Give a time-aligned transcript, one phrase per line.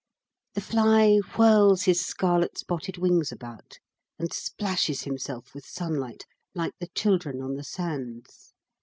[0.55, 3.77] The fly whirls his scarlet spotted wings about
[4.17, 8.51] and splashes himself with sunlight, like the children on the sands.